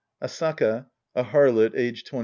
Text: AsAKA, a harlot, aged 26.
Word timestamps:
AsAKA, 0.19 0.87
a 1.13 1.23
harlot, 1.25 1.75
aged 1.77 2.07
26. 2.07 2.13